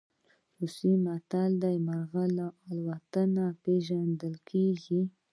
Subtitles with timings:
[0.59, 3.03] روسي متل وایي مرغۍ له الوت
[3.63, 5.01] پېژندل کېږي.